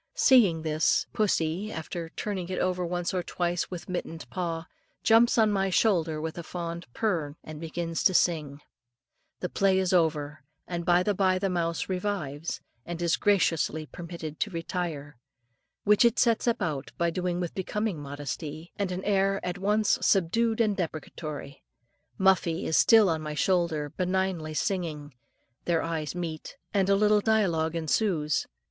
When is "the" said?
9.41-9.49, 11.37-11.51